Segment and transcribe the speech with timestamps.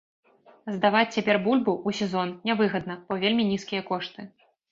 [0.75, 4.21] Здаваць цяпер бульбу, у сезон, не выгадна, бо вельмі нізкія кошты.